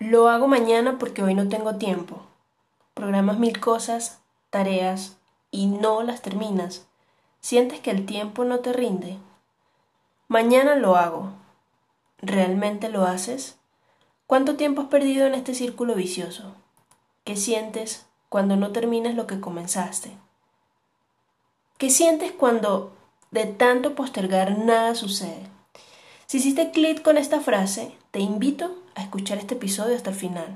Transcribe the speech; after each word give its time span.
Lo 0.00 0.30
hago 0.30 0.48
mañana 0.48 0.98
porque 0.98 1.22
hoy 1.22 1.34
no 1.34 1.50
tengo 1.50 1.76
tiempo. 1.76 2.22
Programas 2.94 3.38
mil 3.38 3.60
cosas, 3.60 4.18
tareas, 4.48 5.18
y 5.50 5.66
no 5.66 6.02
las 6.02 6.22
terminas. 6.22 6.86
¿Sientes 7.40 7.80
que 7.80 7.90
el 7.90 8.06
tiempo 8.06 8.44
no 8.44 8.60
te 8.60 8.72
rinde? 8.72 9.18
Mañana 10.26 10.74
lo 10.74 10.96
hago. 10.96 11.34
¿Realmente 12.16 12.88
lo 12.88 13.04
haces? 13.04 13.58
¿Cuánto 14.26 14.56
tiempo 14.56 14.80
has 14.80 14.88
perdido 14.88 15.26
en 15.26 15.34
este 15.34 15.54
círculo 15.54 15.94
vicioso? 15.94 16.54
¿Qué 17.24 17.36
sientes 17.36 18.06
cuando 18.30 18.56
no 18.56 18.72
terminas 18.72 19.14
lo 19.14 19.26
que 19.26 19.38
comenzaste? 19.38 20.16
¿Qué 21.76 21.90
sientes 21.90 22.32
cuando 22.32 22.96
de 23.32 23.44
tanto 23.44 23.94
postergar 23.94 24.56
nada 24.56 24.94
sucede? 24.94 25.59
Si 26.30 26.36
hiciste 26.36 26.70
clic 26.70 27.02
con 27.02 27.18
esta 27.18 27.40
frase, 27.40 27.90
te 28.12 28.20
invito 28.20 28.84
a 28.94 29.02
escuchar 29.02 29.38
este 29.38 29.56
episodio 29.56 29.96
hasta 29.96 30.10
el 30.10 30.16
final. 30.16 30.46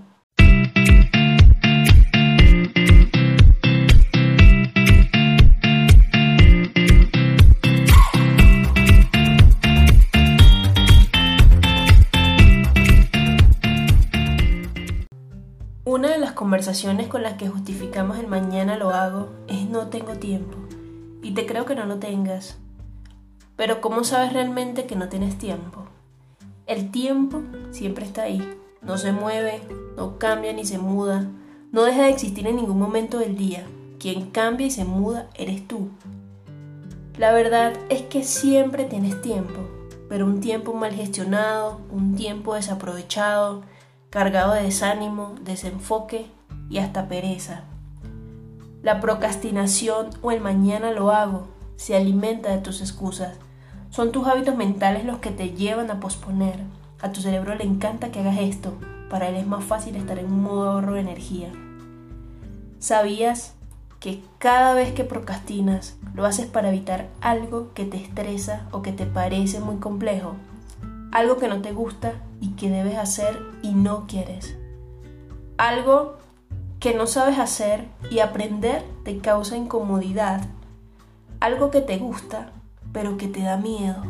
Una 15.85 16.09
de 16.11 16.19
las 16.19 16.35
conversaciones 16.35 17.09
con 17.09 17.25
las 17.25 17.33
que 17.33 17.49
justificamos 17.49 18.21
el 18.21 18.29
mañana 18.29 18.77
lo 18.77 18.91
hago 18.91 19.33
es 19.49 19.69
no 19.69 19.89
tengo 19.89 20.13
tiempo. 20.13 20.57
Y 21.21 21.35
te 21.35 21.47
creo 21.47 21.65
que 21.65 21.75
no 21.75 21.85
lo 21.85 21.99
tengas. 21.99 22.61
Pero 23.57 23.81
¿cómo 23.81 24.05
sabes 24.05 24.33
realmente 24.33 24.87
que 24.87 24.97
no 24.97 25.09
tienes 25.09 25.39
tiempo? 25.39 25.85
El 26.67 26.91
tiempo 26.91 27.43
siempre 27.71 28.05
está 28.05 28.23
ahí. 28.23 28.43
No 28.83 28.99
se 28.99 29.13
mueve, 29.13 29.63
no 29.97 30.19
cambia 30.19 30.53
ni 30.53 30.65
se 30.65 30.79
muda. 30.79 31.31
No 31.71 31.85
deja 31.85 32.03
de 32.03 32.11
existir 32.11 32.47
en 32.47 32.57
ningún 32.57 32.79
momento 32.79 33.19
del 33.19 33.37
día. 33.37 33.67
Quien 33.99 34.31
cambia 34.31 34.67
y 34.67 34.71
se 34.71 34.85
muda 34.85 35.29
eres 35.35 35.67
tú. 35.69 35.89
La 37.17 37.33
verdad 37.33 37.75
es 37.91 38.03
que 38.03 38.25
siempre 38.25 38.85
tienes 38.85 39.23
tiempo, 39.23 39.61
pero 40.09 40.27
un 40.27 40.41
tiempo 40.41 40.75
mal 40.75 40.93
gestionado, 40.93 41.81
un 41.93 42.17
tiempo 42.17 42.55
desaprovechado, 42.55 43.63
cargado 44.11 44.53
de 44.55 44.65
desánimo, 44.65 45.37
desenfoque 45.43 46.27
y 46.69 46.79
hasta 46.79 47.09
pereza. 47.09 47.63
La 48.83 49.01
procrastinación 49.01 50.11
o 50.23 50.33
el 50.33 50.41
mañana 50.41 50.91
lo 50.91 51.13
hago 51.13 51.47
se 51.77 51.97
alimenta 51.97 52.51
de 52.51 52.59
tus 52.59 52.81
excusas. 52.81 53.37
Son 53.95 54.11
tus 54.11 54.27
hábitos 54.27 54.57
mentales 54.57 55.05
los 55.05 55.19
que 55.19 55.31
te 55.31 55.51
llevan 55.51 55.89
a 55.89 56.01
posponer. 56.01 56.59
A 57.01 57.13
tu 57.13 57.21
cerebro 57.21 57.55
le 57.55 57.63
encanta 57.63 58.11
que 58.11 58.19
hagas 58.19 58.41
esto. 58.41 58.73
Para 59.09 59.29
él 59.29 59.37
es 59.37 59.47
más 59.47 59.63
fácil 59.63 59.95
estar 59.95 60.19
en 60.19 60.27
un 60.27 60.43
modo 60.43 60.69
ahorro 60.69 60.95
de 60.95 61.01
energía. 61.03 61.53
¿Sabías 62.81 63.55
que 64.01 64.21
cada 64.39 64.75
vez 64.75 64.93
que 64.95 65.05
procrastinas 65.05 65.97
lo 66.13 66.27
haces 66.27 66.47
para 66.47 66.71
evitar 66.71 67.07
algo 67.21 67.73
que 67.73 67.85
te 67.85 67.97
estresa 67.97 68.67
o 68.73 68.83
que 68.83 68.91
te 68.91 69.07
parece 69.07 69.61
muy 69.61 69.77
complejo? 69.77 70.35
Algo 71.13 71.37
que 71.37 71.47
no 71.47 71.63
te 71.63 71.71
gusta 71.71 72.15
y 72.41 72.49
que 72.55 72.71
debes 72.71 72.99
hacer 72.99 73.41
y 73.63 73.75
no 73.75 74.09
quieres. 74.09 74.57
Algo 75.57 76.17
que 76.81 76.95
no 76.95 77.07
sabes 77.07 77.39
hacer 77.39 77.87
y 78.11 78.19
aprender 78.19 78.83
te 79.05 79.19
causa 79.19 79.57
incomodidad 79.57 80.41
algo 81.45 81.71
que 81.71 81.83
te 81.83 81.99
gusta, 81.99 82.53
pero 82.95 83.19
que 83.19 83.29
te 83.29 83.43
da 83.43 83.59
miedo. 83.59 84.03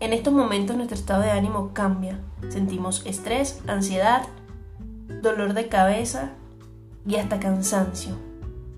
En 0.00 0.14
estos 0.14 0.32
momentos 0.32 0.76
nuestro 0.76 0.96
estado 0.96 1.22
de 1.22 1.32
ánimo 1.32 1.70
cambia. 1.74 2.20
Sentimos 2.48 3.04
estrés, 3.04 3.60
ansiedad, 3.66 4.22
dolor 5.20 5.52
de 5.52 5.68
cabeza 5.68 6.30
y 7.06 7.16
hasta 7.16 7.40
cansancio. 7.40 8.14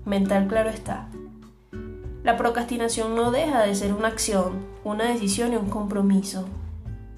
Mental 0.03 0.47
claro 0.47 0.69
está. 0.69 1.09
La 2.23 2.37
procrastinación 2.37 3.15
no 3.15 3.31
deja 3.31 3.61
de 3.61 3.75
ser 3.75 3.93
una 3.93 4.09
acción, 4.09 4.65
una 4.83 5.05
decisión 5.05 5.53
y 5.53 5.57
un 5.57 5.69
compromiso. 5.69 6.45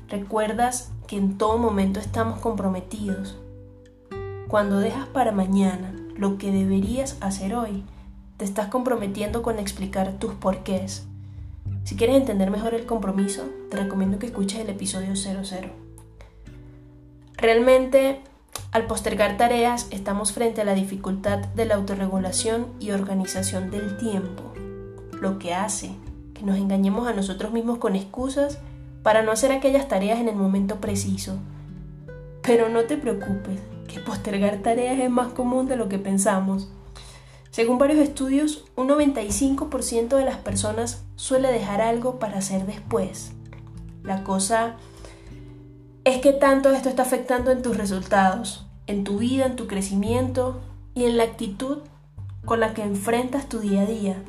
Recuerdas 0.09 0.91
que 1.07 1.18
en 1.18 1.38
todo 1.38 1.57
momento 1.57 2.00
estamos 2.00 2.39
comprometidos. 2.39 3.38
Cuando 4.47 4.79
dejas 4.79 5.07
para 5.07 5.31
mañana 5.31 5.94
lo 6.16 6.38
que 6.38 6.51
deberías 6.51 7.18
hacer 7.22 7.56
hoy, 7.56 7.84
te 8.38 8.45
estás 8.45 8.68
comprometiendo 8.68 9.44
con 9.44 9.59
explicar 9.59 10.13
tus 10.13 10.34
porqués. 10.34 11.07
Si 11.89 11.95
quieres 11.95 12.17
entender 12.17 12.51
mejor 12.51 12.75
el 12.75 12.85
compromiso, 12.85 13.50
te 13.72 13.77
recomiendo 13.77 14.19
que 14.19 14.27
escuches 14.27 14.59
el 14.59 14.69
episodio 14.69 15.16
00. 15.16 15.69
Realmente, 17.35 18.22
al 18.72 18.85
postergar 18.85 19.38
tareas, 19.38 19.88
estamos 19.89 20.31
frente 20.31 20.61
a 20.61 20.66
la 20.66 20.75
dificultad 20.75 21.39
de 21.39 21.66
la 21.66 21.73
autorregulación 21.73 22.67
y 22.79 22.91
organización 22.91 23.72
del 23.72 23.97
tiempo, 23.97 24.53
lo 25.19 25.39
que 25.39 25.55
hace 25.55 25.89
que 26.35 26.44
nos 26.44 26.57
engañemos 26.57 27.07
a 27.07 27.13
nosotros 27.13 27.51
mismos 27.51 27.79
con 27.79 27.95
excusas 27.95 28.59
para 29.01 29.23
no 29.23 29.31
hacer 29.31 29.51
aquellas 29.51 29.88
tareas 29.88 30.19
en 30.19 30.29
el 30.29 30.35
momento 30.35 30.75
preciso. 30.75 31.39
Pero 32.44 32.69
no 32.69 32.83
te 32.83 32.97
preocupes, 32.97 33.59
que 33.88 34.00
postergar 34.00 34.57
tareas 34.57 35.00
es 35.00 35.09
más 35.09 35.29
común 35.29 35.67
de 35.67 35.75
lo 35.75 35.89
que 35.89 35.97
pensamos. 35.97 36.69
Según 37.51 37.79
varios 37.79 37.99
estudios, 37.99 38.65
un 38.75 38.89
95% 38.89 40.15
de 40.15 40.25
las 40.25 40.37
personas 40.37 41.03
suele 41.15 41.51
dejar 41.51 41.81
algo 41.81 42.19
para 42.19 42.37
hacer 42.37 42.65
después. 42.65 43.31
La 44.03 44.23
cosa 44.23 44.75
es 46.03 46.19
que 46.19 46.31
tanto 46.31 46.71
esto 46.71 46.89
está 46.89 47.03
afectando 47.03 47.51
en 47.51 47.61
tus 47.61 47.75
resultados, 47.75 48.67
en 48.88 49.03
tu 49.03 49.17
vida, 49.17 49.45
en 49.45 49.55
tu 49.55 49.67
crecimiento 49.67 50.59
y 50.93 51.05
en 51.05 51.17
la 51.17 51.23
actitud 51.23 51.79
con 52.45 52.59
la 52.59 52.73
que 52.73 52.83
enfrentas 52.83 53.49
tu 53.49 53.59
día 53.59 53.81
a 53.81 53.85
día. 53.85 54.23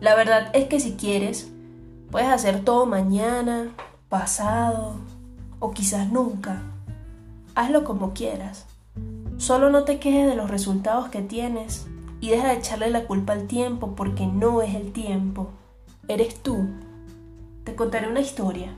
La 0.00 0.14
verdad 0.14 0.50
es 0.54 0.66
que 0.66 0.80
si 0.80 0.92
quieres, 0.92 1.50
puedes 2.10 2.28
hacer 2.28 2.64
todo 2.64 2.86
mañana, 2.86 3.74
pasado 4.08 4.94
o 5.58 5.72
quizás 5.72 6.10
nunca. 6.10 6.62
Hazlo 7.54 7.84
como 7.84 8.14
quieras. 8.14 8.66
Solo 9.36 9.70
no 9.70 9.84
te 9.84 9.98
quejes 9.98 10.26
de 10.26 10.36
los 10.36 10.48
resultados 10.48 11.08
que 11.08 11.22
tienes 11.22 11.86
y 12.20 12.30
deja 12.30 12.48
de 12.48 12.54
echarle 12.54 12.90
la 12.90 13.06
culpa 13.06 13.32
al 13.32 13.46
tiempo 13.46 13.94
porque 13.96 14.26
no 14.26 14.62
es 14.62 14.74
el 14.74 14.92
tiempo, 14.92 15.50
eres 16.08 16.42
tú. 16.42 16.68
Te 17.64 17.74
contaré 17.74 18.08
una 18.08 18.20
historia. 18.20 18.74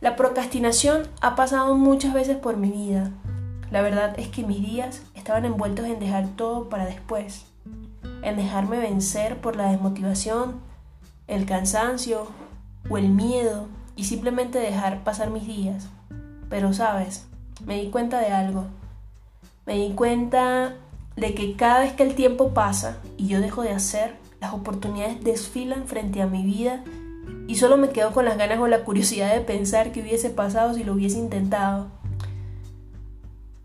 La 0.00 0.16
procrastinación 0.16 1.08
ha 1.20 1.34
pasado 1.34 1.74
muchas 1.74 2.14
veces 2.14 2.36
por 2.36 2.56
mi 2.56 2.70
vida. 2.70 3.10
La 3.70 3.82
verdad 3.82 4.18
es 4.18 4.28
que 4.28 4.44
mis 4.44 4.60
días 4.60 5.02
estaban 5.14 5.44
envueltos 5.44 5.86
en 5.86 5.98
dejar 5.98 6.28
todo 6.36 6.68
para 6.68 6.86
después, 6.86 7.46
en 8.22 8.36
dejarme 8.36 8.78
vencer 8.78 9.40
por 9.40 9.56
la 9.56 9.70
desmotivación, 9.70 10.60
el 11.26 11.46
cansancio 11.46 12.28
o 12.88 12.98
el 12.98 13.08
miedo 13.08 13.66
y 13.96 14.04
simplemente 14.04 14.58
dejar 14.58 15.02
pasar 15.02 15.30
mis 15.30 15.46
días. 15.46 15.88
Pero 16.48 16.72
sabes, 16.72 17.26
me 17.64 17.80
di 17.80 17.90
cuenta 17.90 18.20
de 18.20 18.28
algo. 18.28 18.66
Me 19.64 19.74
di 19.74 19.94
cuenta 19.94 20.76
de 21.16 21.34
que 21.34 21.56
cada 21.56 21.80
vez 21.80 21.94
que 21.94 22.02
el 22.02 22.14
tiempo 22.14 22.52
pasa 22.52 22.98
y 23.16 23.26
yo 23.26 23.40
dejo 23.40 23.62
de 23.62 23.70
hacer, 23.70 24.16
las 24.40 24.52
oportunidades 24.52 25.24
desfilan 25.24 25.86
frente 25.86 26.20
a 26.20 26.26
mi 26.26 26.42
vida 26.42 26.84
y 27.48 27.56
solo 27.56 27.76
me 27.76 27.88
quedo 27.88 28.12
con 28.12 28.24
las 28.24 28.36
ganas 28.36 28.58
o 28.58 28.66
la 28.66 28.84
curiosidad 28.84 29.34
de 29.34 29.40
pensar 29.40 29.92
qué 29.92 30.02
hubiese 30.02 30.30
pasado 30.30 30.74
si 30.74 30.84
lo 30.84 30.92
hubiese 30.92 31.18
intentado. 31.18 31.88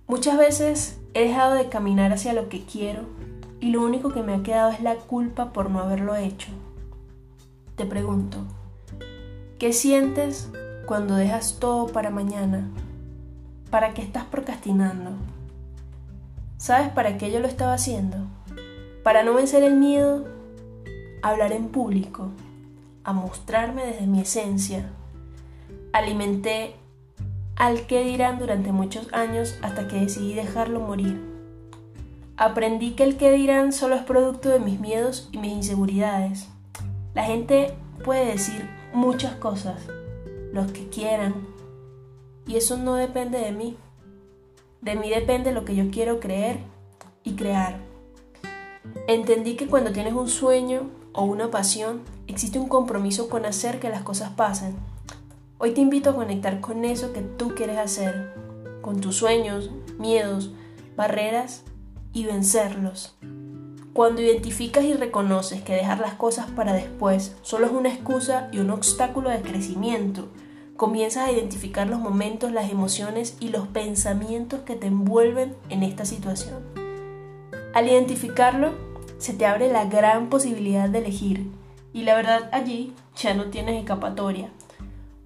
Muchas 0.08 0.38
veces 0.38 1.00
he 1.14 1.28
dejado 1.28 1.56
de 1.56 1.68
caminar 1.68 2.14
hacia 2.14 2.34
lo 2.34 2.48
que 2.48 2.64
quiero 2.64 3.04
y 3.60 3.72
lo 3.72 3.82
único 3.82 4.14
que 4.14 4.24
me 4.24 4.34
ha 4.34 4.44
quedado 4.44 4.72
es 4.72 4.82
la 4.82 4.96
culpa 4.96 5.52
por 5.52 5.70
no 5.70 5.80
haberlo 5.80 6.16
hecho. 6.16 6.50
Te 7.76 7.86
pregunto, 7.86 8.38
¿qué 9.60 9.74
sientes 9.74 10.50
cuando 10.86 11.16
dejas 11.16 11.58
todo 11.60 11.88
para 11.88 12.10
mañana? 12.10 12.70
¿Para 13.70 13.94
qué 13.94 14.02
estás 14.02 14.26
procrastinando? 14.26 15.12
¿Sabes 16.62 16.90
para 16.90 17.18
qué 17.18 17.32
yo 17.32 17.40
lo 17.40 17.48
estaba 17.48 17.74
haciendo? 17.74 18.18
Para 19.02 19.24
no 19.24 19.34
vencer 19.34 19.64
el 19.64 19.78
miedo, 19.78 20.28
a 21.24 21.30
hablar 21.30 21.54
en 21.54 21.70
público, 21.70 22.30
a 23.04 23.14
mostrarme 23.14 23.84
desde 23.84 24.06
mi 24.06 24.22
esencia. 24.22 24.92
Alimenté 25.92 26.76
al 27.56 27.88
que 27.88 28.04
dirán 28.04 28.38
durante 28.38 28.72
muchos 28.72 29.12
años 29.12 29.58
hasta 29.64 29.88
que 29.88 30.02
decidí 30.02 30.36
dejarlo 30.36 30.82
morir. 30.82 31.20
Aprendí 32.38 32.92
que 32.92 33.06
el 33.06 33.18
que 33.18 33.32
dirán 33.32 33.74
solo 33.74 33.96
es 33.96 34.04
producto 34.04 34.50
de 34.50 34.60
mis 34.60 34.80
miedos 34.80 35.30
y 35.32 35.40
mis 35.40 35.54
inseguridades. 35.54 36.48
La 37.16 37.24
gente 37.24 37.74
puede 38.06 38.28
decir 38.28 38.70
muchas 38.94 39.34
cosas, 39.34 39.82
los 40.54 40.72
que 40.72 40.88
quieran, 40.90 41.34
y 42.46 42.58
eso 42.58 42.78
no 42.78 42.94
depende 42.94 43.40
de 43.40 43.52
mí. 43.52 43.78
De 44.82 44.96
mí 44.96 45.10
depende 45.10 45.52
lo 45.52 45.64
que 45.64 45.76
yo 45.76 45.92
quiero 45.92 46.20
creer 46.20 46.58
y 47.24 47.36
crear. 47.36 47.78
Entendí 49.08 49.56
que 49.56 49.68
cuando 49.68 49.92
tienes 49.92 50.14
un 50.14 50.28
sueño 50.28 50.90
o 51.14 51.24
una 51.24 51.52
pasión, 51.52 52.02
existe 52.28 52.58
un 52.58 52.68
compromiso 52.68 53.30
con 53.30 53.46
hacer 53.46 53.80
que 53.80 53.90
las 53.90 54.02
cosas 54.02 54.32
pasen. 54.32 54.76
Hoy 55.60 55.72
te 55.72 55.82
invito 55.82 56.10
a 56.10 56.16
conectar 56.16 56.60
con 56.62 56.84
eso 56.84 57.14
que 57.14 57.22
tú 57.22 57.54
quieres 57.56 57.78
hacer. 57.78 58.34
con 58.82 59.00
tus 59.00 59.18
sueños, 59.18 59.70
miedos, 60.00 60.52
barreras 60.96 61.62
y 62.14 62.26
vencerlos. 62.26 63.16
Cuando 63.94 64.24
identificas 64.24 64.84
y 64.86 64.94
reconoces 64.94 65.62
que 65.62 65.76
dejar 65.76 66.00
las 66.00 66.16
cosas 66.16 66.50
para 66.50 66.74
después 66.74 67.36
solo 67.44 67.68
es 67.68 67.72
una 67.72 67.90
excusa 67.90 68.50
y 68.52 68.58
un 68.58 68.72
obstáculo 68.72 69.30
de 69.30 69.44
crecimiento, 69.44 70.30
comienzas 70.82 71.28
a 71.28 71.32
identificar 71.32 71.86
los 71.86 72.00
momentos, 72.00 72.52
las 72.52 72.72
emociones 72.72 73.38
y 73.40 73.50
los 73.50 73.68
pensamientos 73.68 74.62
que 74.62 74.76
te 74.76 74.88
envuelven 74.88 75.56
en 75.70 75.84
esta 75.84 76.06
situación. 76.06 76.58
Al 77.76 77.88
identificarlo, 77.88 78.72
se 79.20 79.36
te 79.36 79.46
abre 79.46 79.72
la 79.72 79.86
gran 79.86 80.30
posibilidad 80.30 80.90
de 80.90 80.98
elegir 80.98 81.52
y 81.94 82.02
la 82.02 82.16
verdad 82.16 82.50
allí 82.52 82.96
ya 83.16 83.36
no 83.36 83.52
tienes 83.52 83.80
escapatoria. 83.80 84.50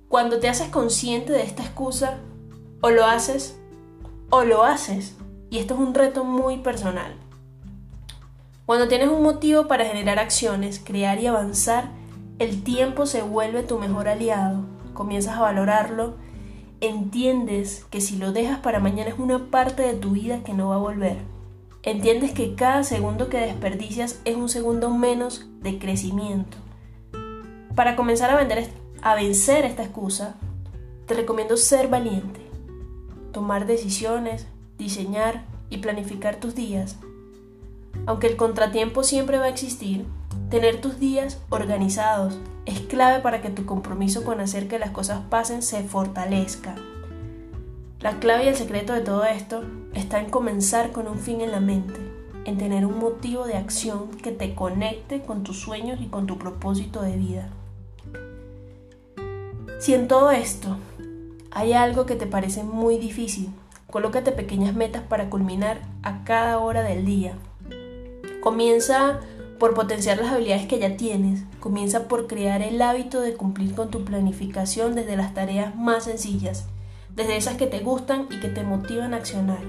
Cuando 0.10 0.42
te 0.42 0.50
haces 0.50 0.68
consciente 0.68 1.32
de 1.32 1.44
esta 1.44 1.64
excusa, 1.64 2.18
o 2.82 2.90
lo 2.90 3.06
haces 3.06 3.58
o 4.32 4.44
lo 4.44 4.66
haces. 4.66 5.16
Y 5.50 5.60
esto 5.60 5.76
es 5.76 5.80
un 5.80 5.94
reto 5.94 6.26
muy 6.26 6.58
personal. 6.58 7.16
Cuando 8.66 8.90
tienes 8.90 9.08
un 9.08 9.24
motivo 9.24 9.70
para 9.70 9.86
generar 9.86 10.20
acciones, 10.20 10.82
crear 10.84 11.18
y 11.22 11.28
avanzar, 11.28 11.92
el 12.40 12.62
tiempo 12.62 13.06
se 13.06 13.22
vuelve 13.22 13.64
tu 13.64 13.80
mejor 13.80 14.10
aliado. 14.10 14.75
Comienzas 14.96 15.36
a 15.38 15.42
valorarlo, 15.42 16.16
entiendes 16.80 17.86
que 17.92 18.00
si 18.00 18.18
lo 18.18 18.32
dejas 18.32 18.60
para 18.60 18.80
mañana 18.80 19.10
es 19.10 19.20
una 19.20 19.52
parte 19.52 19.84
de 19.84 19.94
tu 19.94 20.12
vida 20.12 20.44
que 20.44 20.54
no 20.54 20.70
va 20.70 20.76
a 20.76 20.80
volver. 20.80 21.18
Entiendes 21.84 22.32
que 22.32 22.56
cada 22.56 22.84
segundo 22.84 23.30
que 23.30 23.38
desperdicias 23.38 24.22
es 24.24 24.38
un 24.38 24.48
segundo 24.48 24.90
menos 24.90 25.48
de 25.62 25.78
crecimiento. 25.78 26.58
Para 27.76 27.98
comenzar 27.98 28.32
a, 28.32 29.16
vencer 29.16 29.66
esta 29.66 29.84
excusa, 29.84 30.36
te 31.06 31.14
recomiendo 31.14 31.58
ser 31.58 31.90
valiente, 31.90 32.40
tomar 33.34 33.68
decisiones, 33.68 34.48
diseñar 34.78 35.44
y 35.70 35.80
planificar 35.80 36.38
tus 36.38 36.56
días. 36.56 36.98
Aunque 38.06 38.28
el 38.28 38.38
contratiempo 38.38 39.04
siempre 39.04 39.40
va 39.40 39.46
a 39.46 39.50
existir, 39.50 40.06
tener 40.56 40.80
tus 40.80 41.02
días 41.02 41.38
organizados 41.50 42.38
es 42.66 42.80
clave 42.80 43.22
para 43.22 43.42
que 43.42 43.50
tu 43.50 43.66
compromiso 43.66 44.24
con 44.24 44.40
hacer 44.40 44.70
que 44.70 44.80
las 44.80 44.92
cosas 44.92 45.20
pasen 45.30 45.62
se 45.62 45.84
fortalezca. 45.84 46.76
La 48.00 48.20
clave 48.20 48.46
y 48.46 48.48
el 48.48 48.56
secreto 48.56 48.94
de 48.94 49.02
todo 49.02 49.26
esto 49.26 49.66
está 49.94 50.22
en 50.22 50.30
comenzar 50.30 50.94
con 50.94 51.10
un 51.10 51.20
fin 51.20 51.42
en 51.42 51.52
la 51.52 51.60
mente, 51.60 52.00
en 52.46 52.58
tener 52.58 52.86
un 52.86 53.00
motivo 53.00 53.46
de 53.46 53.58
acción 53.58 54.08
que 54.24 54.32
te 54.32 54.56
conecte 54.56 55.24
con 55.24 55.44
tus 55.44 55.60
sueños 55.60 56.00
y 56.00 56.06
con 56.06 56.26
tu 56.26 56.38
propósito 56.38 57.02
de 57.02 57.18
vida. 57.18 57.50
Si 59.82 59.94
en 59.94 60.08
todo 60.08 60.32
esto 60.32 60.78
hay 61.52 61.74
algo 61.74 62.06
que 62.06 62.16
te 62.16 62.28
parece 62.28 62.64
muy 62.64 62.98
difícil, 62.98 63.50
Colócate 63.92 64.32
pequeñas 64.32 64.74
metas 64.74 65.04
para 65.04 65.30
culminar 65.30 65.80
a 66.02 66.24
cada 66.24 66.60
hora 66.60 66.82
del 66.82 67.06
día. 67.06 67.38
Comienza 68.42 69.22
por 69.60 69.74
potenciar 69.74 70.18
las 70.18 70.32
habilidades 70.32 70.68
que 70.68 70.80
ya 70.80 70.98
tienes. 70.98 71.44
Comienza 71.60 72.08
por 72.08 72.28
crear 72.28 72.62
el 72.62 72.82
hábito 72.82 73.22
de 73.22 73.34
cumplir 73.34 73.74
con 73.76 73.90
tu 73.90 74.04
planificación 74.06 74.96
desde 74.96 75.18
las 75.18 75.34
tareas 75.34 75.76
más 75.76 76.06
sencillas, 76.06 76.66
desde 77.16 77.38
esas 77.38 77.58
que 77.58 77.68
te 77.68 77.80
gustan 77.80 78.28
y 78.32 78.40
que 78.40 78.50
te 78.50 78.64
motivan 78.64 79.14
a 79.14 79.18
accionar. 79.18 79.62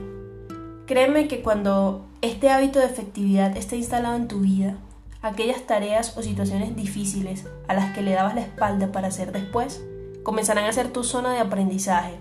Créeme 0.86 1.28
que 1.28 1.42
cuando 1.42 2.06
este 2.22 2.50
hábito 2.50 2.78
de 2.78 2.86
efectividad 2.86 3.56
esté 3.56 3.76
instalado 3.76 4.16
en 4.16 4.28
tu 4.28 4.40
vida, 4.40 4.76
aquellas 5.22 5.62
tareas 5.62 6.16
o 6.16 6.22
situaciones 6.22 6.76
difíciles 6.76 7.44
a 7.68 7.74
las 7.74 7.94
que 7.94 8.02
le 8.02 8.12
dabas 8.12 8.34
la 8.34 8.42
espalda 8.42 8.92
para 8.92 9.08
hacer 9.08 9.32
después, 9.32 9.82
comenzarán 10.22 10.64
a 10.64 10.72
ser 10.72 10.92
tu 10.92 11.04
zona 11.04 11.32
de 11.32 11.40
aprendizaje 11.40 12.18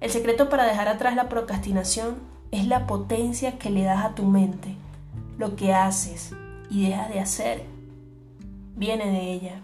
el 0.00 0.10
secreto 0.10 0.50
para 0.50 0.66
dejar 0.66 0.88
atrás 0.88 1.16
la 1.16 1.28
procrastinación 1.28 2.16
es 2.50 2.66
la 2.66 2.86
potencia 2.86 3.58
que 3.58 3.70
le 3.70 3.82
das 3.82 4.04
a 4.04 4.14
tu 4.14 4.24
mente. 4.24 4.76
Lo 5.38 5.56
que 5.56 5.72
haces 5.72 6.32
y 6.70 6.88
dejas 6.88 7.08
de 7.08 7.20
hacer 7.20 7.76
viene 8.76 9.10
de 9.10 9.32
ella. 9.32 9.60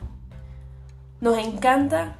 Nos 1.20 1.38
encanta 1.38 2.16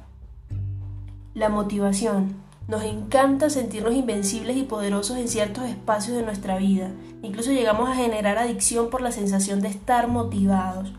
la 1.33 1.49
motivación. 1.49 2.41
Nos 2.67 2.83
encanta 2.83 3.49
sentirnos 3.49 3.93
invencibles 3.93 4.55
y 4.55 4.63
poderosos 4.63 5.17
en 5.17 5.27
ciertos 5.27 5.65
espacios 5.65 6.15
de 6.15 6.23
nuestra 6.23 6.57
vida. 6.57 6.91
Incluso 7.21 7.51
llegamos 7.51 7.89
a 7.89 7.95
generar 7.95 8.37
adicción 8.37 8.89
por 8.89 9.01
la 9.01 9.11
sensación 9.11 9.59
de 9.59 9.67
estar 9.67 10.07
motivados. 10.07 10.93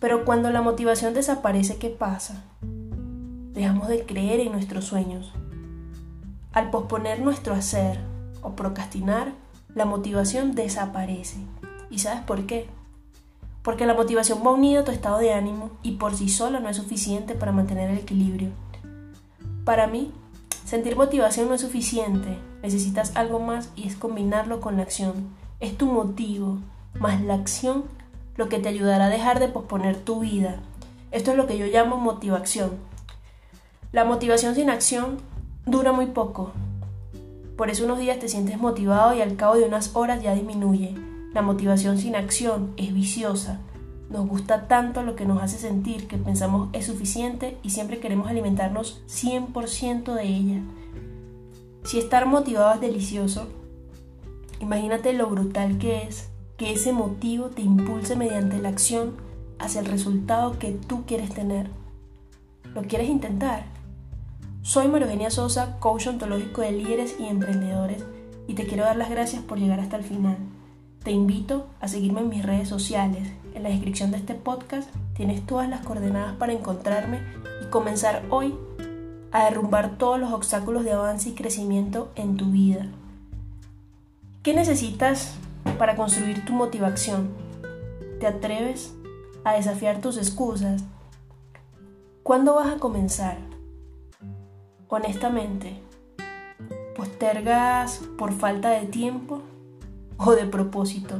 Pero 0.00 0.24
cuando 0.24 0.50
la 0.50 0.62
motivación 0.62 1.14
desaparece, 1.14 1.76
¿qué 1.76 1.90
pasa? 1.90 2.42
Dejamos 3.52 3.88
de 3.88 4.04
creer 4.04 4.40
en 4.40 4.52
nuestros 4.52 4.84
sueños. 4.84 5.32
Al 6.52 6.70
posponer 6.70 7.20
nuestro 7.20 7.54
hacer 7.54 8.00
o 8.42 8.56
procrastinar, 8.56 9.32
la 9.74 9.84
motivación 9.84 10.54
desaparece. 10.54 11.38
¿Y 11.90 11.98
sabes 11.98 12.22
por 12.22 12.46
qué? 12.46 12.68
Porque 13.62 13.86
la 13.86 13.94
motivación 13.94 14.40
va 14.46 14.52
unida 14.52 14.80
a 14.80 14.84
tu 14.84 14.92
estado 14.92 15.18
de 15.18 15.32
ánimo 15.32 15.70
y 15.82 15.92
por 15.92 16.14
sí 16.14 16.28
sola 16.28 16.60
no 16.60 16.68
es 16.68 16.76
suficiente 16.76 17.34
para 17.34 17.52
mantener 17.52 17.90
el 17.90 17.98
equilibrio. 17.98 18.50
Para 19.64 19.86
mí, 19.86 20.12
sentir 20.64 20.96
motivación 20.96 21.48
no 21.48 21.54
es 21.54 21.60
suficiente, 21.60 22.38
necesitas 22.62 23.16
algo 23.16 23.40
más 23.40 23.70
y 23.74 23.88
es 23.88 23.96
combinarlo 23.96 24.60
con 24.60 24.76
la 24.76 24.82
acción. 24.82 25.28
Es 25.58 25.76
tu 25.76 25.86
motivo, 25.86 26.58
más 26.98 27.20
la 27.20 27.34
acción, 27.34 27.84
lo 28.36 28.48
que 28.48 28.58
te 28.58 28.68
ayudará 28.68 29.06
a 29.06 29.10
dejar 29.10 29.40
de 29.40 29.48
posponer 29.48 29.96
tu 29.96 30.20
vida. 30.20 30.60
Esto 31.10 31.30
es 31.30 31.36
lo 31.36 31.46
que 31.46 31.58
yo 31.58 31.66
llamo 31.66 31.96
motivación. 31.96 32.72
La 33.92 34.04
motivación 34.04 34.54
sin 34.54 34.70
acción 34.70 35.18
dura 35.64 35.92
muy 35.92 36.06
poco. 36.06 36.52
Por 37.56 37.70
eso 37.70 37.84
unos 37.84 37.98
días 37.98 38.18
te 38.18 38.28
sientes 38.28 38.58
motivado 38.58 39.14
y 39.14 39.22
al 39.22 39.36
cabo 39.36 39.56
de 39.56 39.64
unas 39.64 39.96
horas 39.96 40.22
ya 40.22 40.34
disminuye. 40.34 40.94
La 41.36 41.42
motivación 41.42 41.98
sin 41.98 42.16
acción 42.16 42.72
es 42.78 42.94
viciosa. 42.94 43.60
Nos 44.08 44.26
gusta 44.26 44.68
tanto 44.68 45.02
lo 45.02 45.16
que 45.16 45.26
nos 45.26 45.42
hace 45.42 45.58
sentir 45.58 46.08
que 46.08 46.16
pensamos 46.16 46.70
es 46.72 46.86
suficiente 46.86 47.58
y 47.62 47.68
siempre 47.68 47.98
queremos 47.98 48.28
alimentarnos 48.28 49.02
100% 49.06 50.14
de 50.14 50.22
ella. 50.22 50.62
Si 51.84 51.98
estar 51.98 52.24
motivado 52.24 52.72
es 52.72 52.80
delicioso, 52.80 53.48
imagínate 54.60 55.12
lo 55.12 55.28
brutal 55.28 55.76
que 55.76 56.04
es 56.04 56.30
que 56.56 56.72
ese 56.72 56.94
motivo 56.94 57.48
te 57.48 57.60
impulse 57.60 58.16
mediante 58.16 58.56
la 58.56 58.70
acción 58.70 59.16
hacia 59.58 59.82
el 59.82 59.86
resultado 59.88 60.58
que 60.58 60.72
tú 60.72 61.04
quieres 61.04 61.34
tener. 61.34 61.68
¿Lo 62.74 62.80
quieres 62.84 63.10
intentar? 63.10 63.66
Soy 64.62 64.88
María 64.88 65.28
Sosa, 65.28 65.78
coach 65.80 66.06
ontológico 66.06 66.62
de 66.62 66.72
líderes 66.72 67.16
y 67.20 67.26
emprendedores, 67.26 68.02
y 68.48 68.54
te 68.54 68.66
quiero 68.66 68.84
dar 68.84 68.96
las 68.96 69.10
gracias 69.10 69.42
por 69.42 69.58
llegar 69.58 69.80
hasta 69.80 69.98
el 69.98 70.02
final. 70.02 70.38
Te 71.06 71.12
invito 71.12 71.68
a 71.80 71.86
seguirme 71.86 72.22
en 72.22 72.30
mis 72.30 72.44
redes 72.44 72.68
sociales. 72.68 73.28
En 73.54 73.62
la 73.62 73.68
descripción 73.68 74.10
de 74.10 74.16
este 74.16 74.34
podcast 74.34 74.90
tienes 75.14 75.46
todas 75.46 75.68
las 75.68 75.86
coordenadas 75.86 76.34
para 76.34 76.52
encontrarme 76.52 77.20
y 77.62 77.70
comenzar 77.70 78.24
hoy 78.28 78.56
a 79.30 79.44
derrumbar 79.44 79.98
todos 79.98 80.18
los 80.18 80.32
obstáculos 80.32 80.82
de 80.82 80.90
avance 80.90 81.28
y 81.28 81.34
crecimiento 81.34 82.10
en 82.16 82.36
tu 82.36 82.46
vida. 82.46 82.88
¿Qué 84.42 84.52
necesitas 84.52 85.34
para 85.78 85.94
construir 85.94 86.44
tu 86.44 86.52
motivación? 86.52 87.28
¿Te 88.18 88.26
atreves 88.26 88.92
a 89.44 89.52
desafiar 89.52 90.00
tus 90.00 90.16
excusas? 90.16 90.82
¿Cuándo 92.24 92.56
vas 92.56 92.74
a 92.74 92.78
comenzar? 92.80 93.38
honestamente, 94.88 95.80
postergas 96.96 98.00
por 98.18 98.32
falta 98.32 98.70
de 98.70 98.86
tiempo 98.86 99.42
o 100.18 100.32
de 100.32 100.46
propósito. 100.46 101.16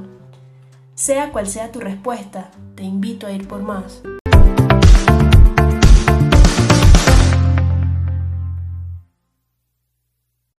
Sea 0.94 1.32
cual 1.32 1.46
sea 1.46 1.72
tu 1.72 1.80
respuesta, 1.80 2.50
te 2.74 2.82
invito 2.82 3.26
a 3.26 3.32
ir 3.32 3.46
por 3.46 3.62
más. 3.62 4.02